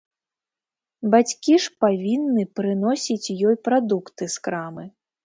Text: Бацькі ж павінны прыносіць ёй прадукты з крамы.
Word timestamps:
Бацькі 1.15 1.53
ж 1.65 1.73
павінны 1.85 2.45
прыносіць 2.61 3.33
ёй 3.51 3.55
прадукты 3.69 4.23
з 4.39 4.49
крамы. 4.49 4.89